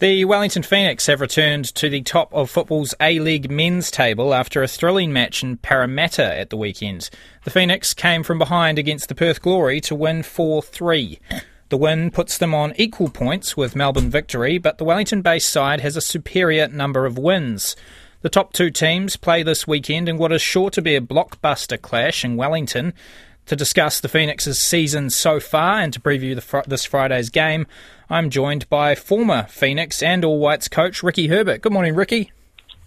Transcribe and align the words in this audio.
The 0.00 0.24
Wellington 0.24 0.62
Phoenix 0.62 1.08
have 1.08 1.20
returned 1.20 1.74
to 1.74 1.90
the 1.90 2.00
top 2.00 2.32
of 2.32 2.48
football's 2.48 2.94
A 3.02 3.18
League 3.18 3.50
men's 3.50 3.90
table 3.90 4.32
after 4.32 4.62
a 4.62 4.66
thrilling 4.66 5.12
match 5.12 5.42
in 5.42 5.58
Parramatta 5.58 6.38
at 6.38 6.48
the 6.48 6.56
weekend. 6.56 7.10
The 7.44 7.50
Phoenix 7.50 7.92
came 7.92 8.22
from 8.22 8.38
behind 8.38 8.78
against 8.78 9.10
the 9.10 9.14
Perth 9.14 9.42
Glory 9.42 9.78
to 9.82 9.94
win 9.94 10.22
4 10.22 10.62
3. 10.62 11.18
The 11.68 11.76
win 11.76 12.10
puts 12.10 12.38
them 12.38 12.54
on 12.54 12.72
equal 12.76 13.10
points 13.10 13.58
with 13.58 13.76
Melbourne 13.76 14.08
Victory, 14.08 14.56
but 14.56 14.78
the 14.78 14.84
Wellington 14.84 15.20
based 15.20 15.50
side 15.50 15.82
has 15.82 15.98
a 15.98 16.00
superior 16.00 16.66
number 16.66 17.04
of 17.04 17.18
wins. 17.18 17.76
The 18.22 18.30
top 18.30 18.54
two 18.54 18.70
teams 18.70 19.16
play 19.16 19.42
this 19.42 19.66
weekend 19.66 20.08
in 20.08 20.16
what 20.16 20.32
is 20.32 20.40
sure 20.40 20.70
to 20.70 20.80
be 20.80 20.96
a 20.96 21.02
blockbuster 21.02 21.78
clash 21.78 22.24
in 22.24 22.36
Wellington. 22.36 22.94
To 23.50 23.56
discuss 23.56 23.98
the 23.98 24.08
Phoenix's 24.08 24.60
season 24.60 25.10
so 25.10 25.40
far 25.40 25.80
and 25.80 25.92
to 25.92 25.98
preview 25.98 26.40
fr- 26.40 26.60
this 26.68 26.84
Friday's 26.84 27.30
game, 27.30 27.66
I'm 28.08 28.30
joined 28.30 28.68
by 28.68 28.94
former 28.94 29.48
Phoenix 29.48 30.04
and 30.04 30.24
All 30.24 30.38
Whites 30.38 30.68
coach 30.68 31.02
Ricki 31.02 31.26
Herbert. 31.26 31.60
Good 31.60 31.72
morning, 31.72 31.96
Ricky. 31.96 32.30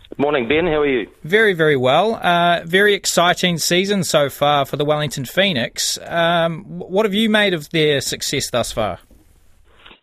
Good 0.07 0.19
morning, 0.19 0.47
Ben. 0.47 0.65
How 0.67 0.79
are 0.79 0.87
you? 0.87 1.09
Very, 1.25 1.51
very 1.51 1.75
well. 1.75 2.15
Uh, 2.15 2.61
very 2.63 2.93
exciting 2.93 3.57
season 3.57 4.05
so 4.05 4.29
far 4.29 4.65
for 4.65 4.77
the 4.77 4.85
Wellington 4.85 5.25
Phoenix. 5.25 5.99
Um, 6.05 6.63
what 6.63 7.03
have 7.03 7.13
you 7.13 7.29
made 7.29 7.53
of 7.53 7.69
their 7.71 7.99
success 7.99 8.49
thus 8.49 8.71
far? 8.71 8.99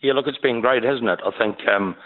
Yeah, 0.02 0.12
look, 0.12 0.26
it's 0.26 0.36
been 0.36 0.60
great, 0.60 0.82
hasn't 0.82 1.08
it? 1.08 1.20
I 1.24 1.30
think 1.38 1.56
um, 1.74 1.96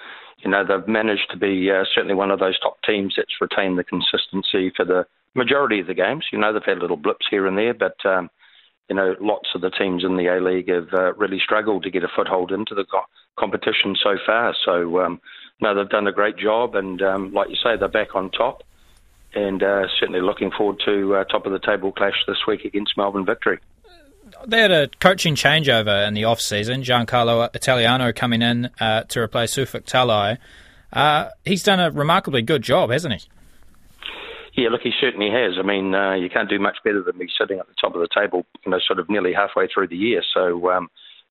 you 0.45 0.51
know 0.52 0.65
they've 0.65 0.87
managed 0.87 1.29
to 1.32 1.37
be 1.37 1.73
uh, 1.73 1.82
certainly 1.93 2.15
one 2.15 2.30
of 2.30 2.38
those 2.38 2.57
top 2.60 2.77
teams 2.87 3.15
that's 3.16 3.34
retained 3.41 3.79
the 3.79 3.82
consistency 3.82 4.73
for 4.77 4.84
the 4.84 5.07
majority 5.34 5.80
of 5.80 5.88
the 5.88 5.95
games. 5.95 6.27
You 6.32 6.38
know 6.38 6.52
they've 6.52 6.62
had 6.65 6.79
little 6.79 6.96
blips 6.96 7.27
here 7.29 7.48
and 7.48 7.59
there, 7.59 7.74
but 7.74 7.96
um, 8.05 8.30
you 8.88 8.97
know, 8.97 9.15
lots 9.20 9.48
of 9.55 9.61
the 9.61 9.70
teams 9.70 10.05
in 10.05 10.16
the 10.16 10.27
A 10.27 10.41
League 10.41 10.69
have 10.69 10.93
uh, 10.93 11.15
really 11.15 11.41
struggled 11.43 11.84
to 11.84 11.91
get 11.91 12.05
a 12.05 12.09
foothold 12.15 12.52
into 12.52 12.74
the 12.74 12.84
co- 12.84 13.07
competition 13.38 13.97
so 14.02 14.16
far. 14.24 14.55
So, 14.65 15.01
um, 15.01 15.20
no, 15.60 15.74
they've 15.74 15.88
done 15.88 16.07
a 16.07 16.12
great 16.12 16.37
job, 16.37 16.74
and 16.74 17.01
um, 17.01 17.33
like 17.33 17.48
you 17.48 17.57
say, 17.57 17.77
they're 17.79 17.88
back 17.88 18.15
on 18.15 18.30
top, 18.30 18.62
and 19.35 19.62
uh, 19.62 19.87
certainly 19.99 20.21
looking 20.21 20.51
forward 20.51 20.80
to 20.85 21.16
uh, 21.16 21.24
top 21.24 21.46
of 21.46 21.52
the 21.52 21.59
table 21.59 21.93
clash 21.93 22.24
this 22.27 22.38
week 22.46 22.65
against 22.65 22.96
Melbourne 22.96 23.24
Victory. 23.24 23.59
They 24.46 24.60
had 24.60 24.73
a 24.73 24.88
coaching 25.01 25.35
changeover 25.37 26.07
in 26.07 26.15
the 26.15 26.24
off 26.24 26.40
season. 26.40 26.82
Giancarlo 26.82 27.55
Italiano 27.55 28.12
coming 28.12 28.43
in 28.43 28.71
uh, 28.80 29.05
to 29.05 29.21
replace 29.21 29.55
Ufuk 29.55 29.85
Talay. 29.85 30.38
Uh, 30.93 31.30
he's 31.45 31.62
done 31.62 31.80
a 31.80 31.90
remarkably 31.90 32.43
good 32.43 32.62
job, 32.62 32.90
hasn't 32.90 33.15
he? 33.15 33.29
Yeah, 34.57 34.69
look, 34.69 34.83
he 34.83 34.93
certainly 35.01 35.30
has. 35.30 35.55
I 35.59 35.63
mean, 35.63 35.95
uh, 35.95 36.15
you 36.15 36.30
can't 36.30 36.49
do 36.49 36.60
much 36.60 36.79
better 36.85 37.02
than 37.02 37.19
be 37.19 37.27
sitting 37.38 37.59
at 37.59 37.66
the 37.66 37.74
top 37.80 37.95
of 37.95 38.01
the 38.01 38.09
table, 38.15 38.47
you 38.65 38.71
know, 38.71 38.79
sort 38.87 39.01
of 39.01 39.11
nearly 39.11 39.33
halfway 39.33 39.66
through 39.66 39.88
the 39.88 39.96
year. 39.96 40.23
So, 40.33 40.71
um, 40.71 40.88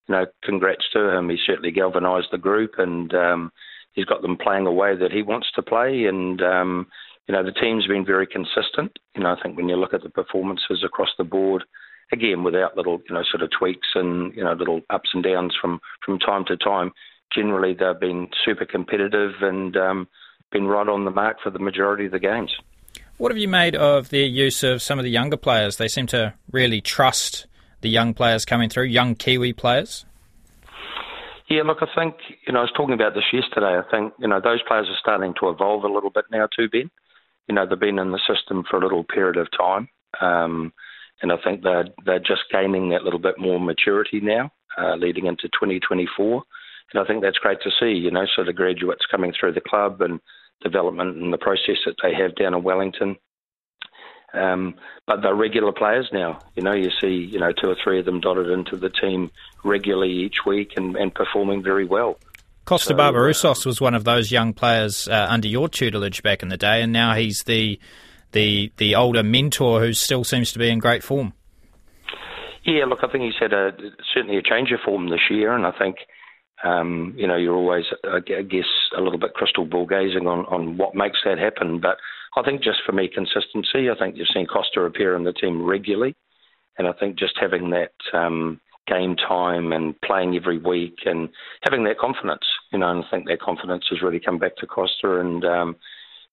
you 0.07 0.15
know, 0.15 0.25
congrats 0.43 0.85
to 0.91 1.15
him. 1.15 1.29
He 1.29 1.37
certainly 1.45 1.71
galvanised 1.71 2.27
the 2.31 2.37
group, 2.37 2.73
and 2.77 3.13
um, 3.13 3.51
he's 3.93 4.05
got 4.05 4.21
them 4.21 4.37
playing 4.37 4.67
a 4.67 4.73
way 4.73 4.97
that 4.97 5.13
he 5.13 5.21
wants 5.21 5.47
to 5.55 5.61
play. 5.61 6.03
And 6.05 6.41
um, 6.41 6.87
you 7.27 7.33
know, 7.33 7.43
the 7.43 7.53
team's 7.53 7.87
been 7.87 8.05
very 8.05 8.27
consistent. 8.27 8.99
You 9.15 9.23
know, 9.23 9.33
I 9.33 9.41
think 9.41 9.55
when 9.55 9.69
you 9.69 9.77
look 9.77 9.93
at 9.93 10.03
the 10.03 10.09
performances 10.09 10.83
across 10.83 11.09
the 11.17 11.23
board, 11.23 11.63
again, 12.11 12.43
without 12.43 12.75
little, 12.75 13.01
you 13.07 13.15
know, 13.15 13.23
sort 13.31 13.41
of 13.43 13.51
tweaks 13.57 13.87
and 13.95 14.35
you 14.35 14.43
know, 14.43 14.51
little 14.51 14.81
ups 14.89 15.11
and 15.13 15.23
downs 15.23 15.55
from 15.61 15.79
from 16.05 16.19
time 16.19 16.43
to 16.47 16.57
time, 16.57 16.91
generally 17.33 17.73
they've 17.73 17.99
been 18.01 18.27
super 18.43 18.65
competitive 18.65 19.31
and 19.41 19.77
um, 19.77 20.09
been 20.51 20.65
right 20.65 20.89
on 20.89 21.05
the 21.05 21.11
mark 21.11 21.37
for 21.41 21.51
the 21.51 21.59
majority 21.59 22.07
of 22.07 22.11
the 22.11 22.19
games. 22.19 22.51
What 23.17 23.31
have 23.31 23.37
you 23.37 23.47
made 23.47 23.75
of 23.75 24.09
their 24.09 24.25
use 24.25 24.63
of 24.63 24.81
some 24.81 24.97
of 24.99 25.03
the 25.03 25.11
younger 25.11 25.37
players? 25.37 25.77
They 25.77 25.87
seem 25.87 26.07
to 26.07 26.33
really 26.51 26.81
trust 26.81 27.45
the 27.81 27.89
young 27.89 28.13
players 28.13 28.43
coming 28.43 28.69
through, 28.69 28.85
young 28.85 29.15
Kiwi 29.15 29.53
players. 29.53 30.05
Yeah, 31.49 31.61
look, 31.63 31.79
I 31.81 31.87
think, 31.93 32.15
you 32.47 32.53
know, 32.53 32.59
I 32.59 32.63
was 32.63 32.71
talking 32.75 32.95
about 32.95 33.13
this 33.13 33.31
yesterday. 33.31 33.77
I 33.77 33.83
think, 33.91 34.13
you 34.17 34.27
know, 34.27 34.41
those 34.41 34.63
players 34.67 34.87
are 34.89 34.97
starting 34.99 35.35
to 35.39 35.49
evolve 35.49 35.83
a 35.83 35.91
little 35.91 36.09
bit 36.09 36.25
now 36.31 36.47
too, 36.47 36.67
Ben. 36.69 36.89
You 37.47 37.55
know, 37.55 37.67
they've 37.67 37.79
been 37.79 37.99
in 37.99 38.11
the 38.11 38.21
system 38.27 38.63
for 38.67 38.77
a 38.77 38.81
little 38.81 39.03
period 39.03 39.37
of 39.37 39.47
time. 39.55 39.89
Um, 40.19 40.73
and 41.21 41.31
I 41.31 41.35
think 41.43 41.61
they're, 41.61 41.85
they're 42.05 42.19
just 42.19 42.43
gaining 42.51 42.89
that 42.89 43.03
little 43.03 43.19
bit 43.19 43.37
more 43.37 43.59
maturity 43.59 44.21
now, 44.21 44.51
uh, 44.77 44.95
leading 44.95 45.27
into 45.27 45.43
2024. 45.49 46.41
And 46.93 47.01
I 47.01 47.05
think 47.05 47.21
that's 47.21 47.37
great 47.37 47.59
to 47.61 47.71
see, 47.79 47.91
you 47.91 48.09
know, 48.09 48.25
sort 48.33 48.47
of 48.47 48.55
graduates 48.55 49.05
coming 49.09 49.33
through 49.37 49.53
the 49.53 49.61
club 49.61 50.01
and 50.01 50.19
development 50.63 51.17
and 51.17 51.33
the 51.33 51.37
process 51.37 51.77
that 51.85 51.95
they 52.01 52.13
have 52.13 52.35
down 52.35 52.53
in 52.53 52.63
Wellington. 52.63 53.15
Um, 54.33 54.75
but 55.05 55.21
they're 55.21 55.35
regular 55.35 55.71
players 55.71 56.09
now. 56.11 56.39
You 56.55 56.63
know, 56.63 56.73
you 56.73 56.89
see, 56.99 57.29
you 57.31 57.39
know, 57.39 57.51
two 57.51 57.69
or 57.69 57.75
three 57.83 57.99
of 57.99 58.05
them 58.05 58.19
dotted 58.19 58.49
into 58.49 58.77
the 58.77 58.89
team 58.89 59.29
regularly 59.63 60.11
each 60.11 60.37
week 60.45 60.71
and, 60.75 60.95
and 60.95 61.13
performing 61.13 61.61
very 61.61 61.85
well. 61.85 62.17
Kosta 62.65 62.87
so, 62.87 62.95
Barbarouses 62.95 63.65
uh, 63.65 63.69
was 63.69 63.81
one 63.81 63.93
of 63.93 64.05
those 64.05 64.31
young 64.31 64.53
players 64.53 65.07
uh, 65.07 65.27
under 65.29 65.47
your 65.47 65.67
tutelage 65.67 66.23
back 66.23 66.41
in 66.41 66.49
the 66.49 66.57
day, 66.57 66.81
and 66.81 66.91
now 66.91 67.13
he's 67.13 67.43
the 67.43 67.79
the 68.31 68.71
the 68.77 68.95
older 68.95 69.21
mentor 69.21 69.81
who 69.81 69.93
still 69.93 70.23
seems 70.23 70.51
to 70.53 70.59
be 70.59 70.69
in 70.69 70.79
great 70.79 71.03
form. 71.03 71.33
Yeah, 72.65 72.85
look, 72.85 72.99
I 73.03 73.11
think 73.11 73.25
he's 73.25 73.39
had 73.39 73.51
a 73.51 73.71
certainly 74.13 74.37
a 74.37 74.41
change 74.41 74.71
of 74.71 74.79
form 74.83 75.09
this 75.09 75.29
year, 75.29 75.53
and 75.53 75.65
I 75.65 75.71
think 75.71 75.97
um, 76.63 77.13
you 77.17 77.27
know, 77.27 77.35
you're 77.35 77.55
always, 77.55 77.85
I 78.05 78.19
guess, 78.19 78.65
a 78.97 79.01
little 79.01 79.19
bit 79.19 79.33
crystal 79.33 79.65
ball 79.65 79.85
gazing 79.85 80.27
on, 80.27 80.45
on 80.45 80.77
what 80.77 80.95
makes 80.95 81.19
that 81.25 81.37
happen. 81.37 81.79
But 81.79 81.97
I 82.35 82.41
think 82.41 82.63
just 82.63 82.79
for 82.85 82.93
me, 82.93 83.07
consistency. 83.07 83.89
I 83.89 83.95
think 83.97 84.15
you've 84.15 84.27
seen 84.33 84.47
Kosta 84.47 84.85
appear 84.87 85.15
in 85.15 85.23
the 85.23 85.33
team 85.33 85.63
regularly, 85.63 86.15
and 86.77 86.87
I 86.87 86.93
think 86.93 87.17
just 87.17 87.33
having 87.39 87.69
that 87.71 87.93
um, 88.13 88.59
game 88.87 89.15
time 89.15 89.71
and 89.71 89.99
playing 90.01 90.35
every 90.35 90.57
week 90.57 90.99
and 91.05 91.29
having 91.61 91.83
that 91.83 91.99
confidence, 91.99 92.45
you 92.71 92.79
know, 92.79 92.89
and 92.89 93.03
I 93.03 93.09
think 93.09 93.27
that 93.27 93.41
confidence 93.41 93.85
has 93.89 94.01
really 94.01 94.19
come 94.19 94.39
back 94.39 94.55
to 94.57 94.67
Kosta, 94.67 95.19
and 95.19 95.43
um, 95.45 95.75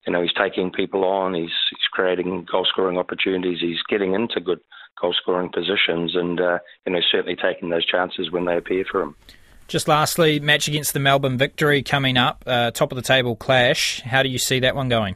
you 0.07 0.13
know, 0.13 0.23
he's 0.23 0.33
taking 0.33 0.71
people 0.71 1.05
on, 1.05 1.35
he's, 1.35 1.51
he's 1.71 1.89
creating 1.93 2.47
goal 2.51 2.67
scoring 2.69 2.99
opportunities, 2.99 3.59
he's 3.61 3.83
getting 3.89 4.15
into 4.15 4.41
good 4.41 4.61
goal 5.01 5.15
scoring 5.21 5.51
positions, 5.53 6.15
and 6.15 6.41
uh, 6.41 6.59
you 6.87 6.93
know, 6.93 7.01
certainly 7.11 7.37
taking 7.37 7.69
those 7.69 7.85
chances 7.85 8.31
when 8.31 8.47
they 8.47 8.57
appear 8.57 8.85
for 8.91 9.03
him. 9.03 9.15
Just 9.71 9.87
lastly, 9.87 10.41
match 10.41 10.67
against 10.67 10.95
the 10.95 10.99
Melbourne 10.99 11.39
Victory 11.39 11.81
coming 11.85 12.17
up, 12.17 12.43
uh, 12.45 12.73
top 12.73 12.91
of 12.91 12.97
the 12.97 13.03
table 13.03 13.37
clash. 13.37 14.01
How 14.01 14.25
do 14.25 14.29
you 14.29 14.37
see 14.37 14.59
that 14.59 14.75
one 14.75 14.89
going? 14.89 15.15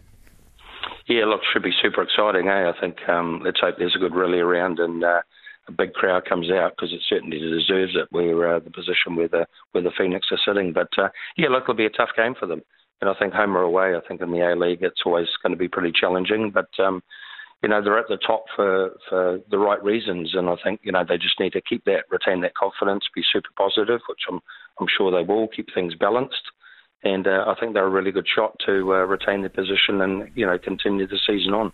Yeah, 1.09 1.25
look, 1.25 1.41
should 1.53 1.65
be 1.65 1.75
super 1.82 2.00
exciting. 2.03 2.47
Eh? 2.47 2.70
I 2.70 2.72
think 2.81 2.98
um, 3.09 3.42
let's 3.44 3.59
hope 3.59 3.78
there's 3.78 3.97
a 3.97 3.98
good 3.98 4.15
rally 4.15 4.38
around 4.38 4.78
and 4.78 5.03
uh, 5.03 5.22
a 5.66 5.72
big 5.72 5.92
crowd 5.94 6.25
comes 6.28 6.53
out 6.53 6.75
because 6.76 6.92
it 6.92 7.00
certainly 7.09 7.41
deserves 7.41 7.97
it. 7.97 8.06
Where 8.10 8.54
uh, 8.54 8.60
the 8.60 8.70
position 8.70 9.16
where 9.16 9.26
the 9.26 9.44
where 9.72 9.82
the 9.82 9.91
Phoenix 9.98 10.28
are 10.31 10.38
sitting, 10.47 10.72
but 10.72 10.91
uh, 10.98 11.09
yeah, 11.36 11.48
look, 11.48 11.65
it'll 11.65 11.75
be 11.75 11.86
a 11.86 11.91
tough 11.91 12.10
game 12.16 12.36
for 12.38 12.47
them. 12.47 12.62
And 13.00 13.10
I 13.10 13.15
think 13.15 13.34
home 13.34 13.56
or 13.56 13.62
away, 13.62 13.97
I 13.97 14.06
think 14.06 14.21
in 14.21 14.31
the 14.31 14.38
A 14.38 14.54
League 14.54 14.82
it's 14.84 15.03
always 15.04 15.26
going 15.42 15.50
to 15.50 15.59
be 15.59 15.66
pretty 15.66 15.91
challenging. 15.91 16.53
But 16.54 16.71
um, 16.78 17.03
you 17.62 17.69
know, 17.69 17.82
they're 17.82 17.98
at 17.98 18.09
the 18.09 18.19
top 18.19 18.44
for, 18.54 18.91
for 19.09 19.41
the 19.50 19.59
right 19.59 19.82
reasons. 19.82 20.34
And 20.34 20.48
I 20.48 20.56
think, 20.62 20.81
you 20.82 20.92
know, 20.92 21.04
they 21.09 21.16
just 21.16 21.41
need 21.41 21.53
to 21.54 21.62
keep 21.62 21.84
that, 21.84 22.04
retain 22.10 22.41
that 22.42 22.54
confidence, 22.54 23.04
be 23.15 23.22
super 23.32 23.48
positive, 23.56 24.00
which 24.09 24.20
I'm, 24.28 24.41
I'm 24.81 24.87
sure 24.97 25.10
they 25.10 25.26
will, 25.26 25.48
keep 25.48 25.69
things 25.75 25.94
balanced. 25.94 26.42
And 27.04 27.26
uh, 27.26 27.44
I 27.47 27.54
think 27.59 27.75
they're 27.75 27.87
a 27.87 27.91
really 27.91 28.12
good 28.12 28.26
shot 28.34 28.56
to 28.66 28.94
uh, 28.94 29.04
retain 29.06 29.41
their 29.41 29.50
position 29.50 30.00
and, 30.00 30.31
you 30.34 30.47
know, 30.47 30.59
continue 30.59 31.06
the 31.06 31.19
season 31.26 31.53
on. 31.53 31.72